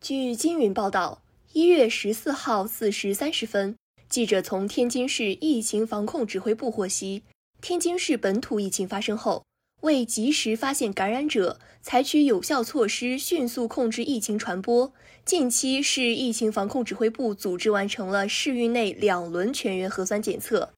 [0.00, 3.74] 据金云报道，一月十四号四时三十分，
[4.08, 7.22] 记者从天津市疫情防控指挥部获悉，
[7.60, 9.42] 天津市本土疫情发生后，
[9.80, 14.92] 为及时发现感染者，采取有效措施，迅速控制疫情传播。
[15.24, 20.72] 近期，市疫情防控指挥部组织完成了市域内两轮全员核酸检测。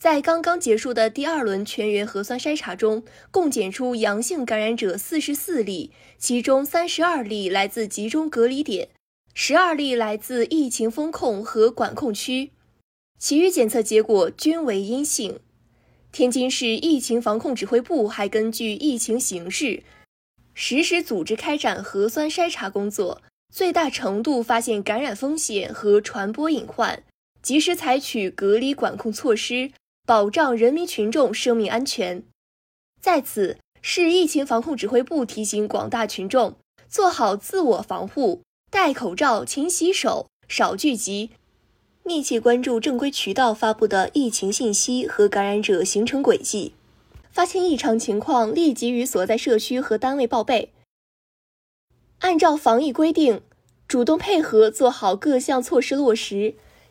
[0.00, 8.88] 在刚刚结束的第二轮全员核酸筛查中，共检出阳性感染者四十四例，其中三十二例来自集中隔离点，
[9.34, 12.52] 十二例来自疫情风控和管控区，
[13.18, 15.38] 其余检测结果均为阴性。
[16.10, 19.82] 天津市疫情防控指挥部还根据疫情形势，
[20.54, 23.20] 实时组织开展核酸筛查工作，
[23.52, 27.02] 最大程度发现感染风险和传播隐患，
[27.42, 29.70] 及时采取隔离管控措施。
[30.10, 32.24] 保障人民群众生命安全。
[33.00, 36.56] 在此，市疫情防控指挥部提醒广大群众
[36.88, 41.30] 做好自我防护，戴口罩、勤洗手、少聚集，
[42.02, 46.74] 密切关注正规渠道发布的疫情信息和感染者行程轨迹。
[47.30, 50.72] 发现异常情况，立即与所在社区和单位报备，
[52.18, 53.42] 按照防疫规定，
[53.86, 56.56] 主动配合做好各项措施落实。